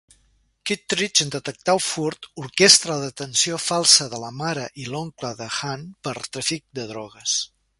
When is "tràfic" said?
6.29-6.67